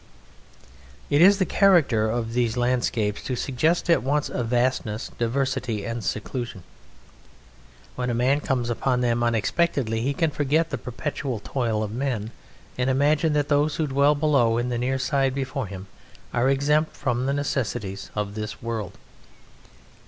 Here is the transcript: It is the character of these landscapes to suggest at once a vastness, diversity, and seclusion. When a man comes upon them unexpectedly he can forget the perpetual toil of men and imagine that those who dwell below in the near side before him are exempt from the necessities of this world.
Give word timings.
It 1.11 1.21
is 1.21 1.37
the 1.37 1.45
character 1.45 2.09
of 2.09 2.33
these 2.33 2.57
landscapes 2.57 3.21
to 3.25 3.35
suggest 3.35 3.87
at 3.87 4.01
once 4.01 4.29
a 4.29 4.43
vastness, 4.43 5.11
diversity, 5.19 5.85
and 5.85 6.03
seclusion. 6.03 6.63
When 7.95 8.09
a 8.09 8.15
man 8.15 8.39
comes 8.39 8.71
upon 8.71 9.01
them 9.01 9.21
unexpectedly 9.21 10.01
he 10.01 10.15
can 10.15 10.31
forget 10.31 10.71
the 10.71 10.79
perpetual 10.79 11.39
toil 11.39 11.83
of 11.83 11.91
men 11.91 12.31
and 12.79 12.89
imagine 12.89 13.33
that 13.33 13.47
those 13.49 13.75
who 13.75 13.85
dwell 13.85 14.15
below 14.15 14.57
in 14.57 14.69
the 14.69 14.79
near 14.79 14.97
side 14.97 15.35
before 15.35 15.67
him 15.67 15.85
are 16.33 16.49
exempt 16.49 16.95
from 16.95 17.27
the 17.27 17.33
necessities 17.33 18.09
of 18.15 18.33
this 18.33 18.59
world. 18.59 18.97